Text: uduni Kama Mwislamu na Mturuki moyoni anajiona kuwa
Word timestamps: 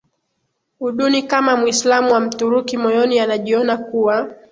uduni 0.79 1.23
Kama 1.27 1.57
Mwislamu 1.57 2.09
na 2.09 2.19
Mturuki 2.19 2.77
moyoni 2.77 3.19
anajiona 3.19 3.77
kuwa 3.77 4.33